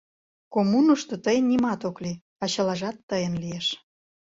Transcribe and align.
Коммунышто 0.53 1.15
тыйын 1.25 1.45
нимат 1.51 1.81
ок 1.89 1.97
лий, 2.03 2.21
а 2.41 2.43
чылажат 2.53 2.97
тыйын 3.09 3.33
лиеш... 3.41 3.67